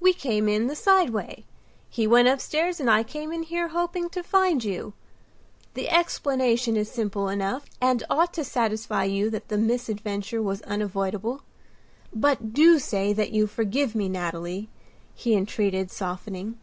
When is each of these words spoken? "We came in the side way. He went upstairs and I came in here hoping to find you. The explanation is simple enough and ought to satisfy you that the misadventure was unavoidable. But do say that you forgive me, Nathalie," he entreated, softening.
"We 0.00 0.12
came 0.12 0.48
in 0.48 0.66
the 0.66 0.74
side 0.74 1.10
way. 1.10 1.44
He 1.88 2.04
went 2.04 2.26
upstairs 2.26 2.80
and 2.80 2.90
I 2.90 3.04
came 3.04 3.32
in 3.32 3.44
here 3.44 3.68
hoping 3.68 4.08
to 4.08 4.20
find 4.20 4.64
you. 4.64 4.94
The 5.74 5.88
explanation 5.88 6.76
is 6.76 6.90
simple 6.90 7.28
enough 7.28 7.66
and 7.80 8.02
ought 8.10 8.34
to 8.34 8.42
satisfy 8.42 9.04
you 9.04 9.30
that 9.30 9.46
the 9.46 9.56
misadventure 9.58 10.42
was 10.42 10.60
unavoidable. 10.62 11.44
But 12.12 12.52
do 12.52 12.80
say 12.80 13.12
that 13.12 13.30
you 13.30 13.46
forgive 13.46 13.94
me, 13.94 14.08
Nathalie," 14.08 14.68
he 15.14 15.36
entreated, 15.36 15.92
softening. 15.92 16.58